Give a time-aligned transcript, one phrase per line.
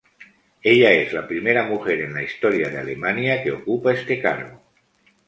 [0.69, 4.59] Ella es la primera mujer en la historia de Alemania que ocupa este cargo.